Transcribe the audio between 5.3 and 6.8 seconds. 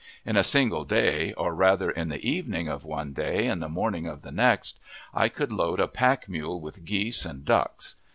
load a pack mule